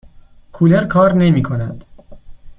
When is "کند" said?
1.43-1.85